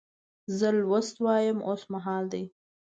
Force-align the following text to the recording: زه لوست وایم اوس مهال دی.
زه 0.57 0.67
لوست 0.79 1.15
وایم 1.23 1.57
اوس 1.69 1.81
مهال 1.93 2.23
دی. 2.33 2.43